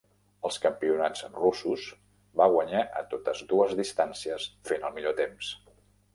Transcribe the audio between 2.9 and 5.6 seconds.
a totes dues distàncies fent el millor temps.